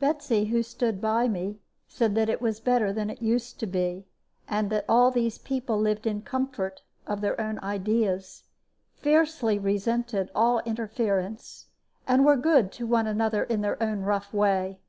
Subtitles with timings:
[0.00, 4.06] Betsy, who stood by me, said that it was better than it used to be,
[4.48, 8.44] and that all these people lived in comfort of their own ideas,
[8.94, 11.66] fiercely resented all interference,
[12.08, 14.80] and were good to one another in their own rough way.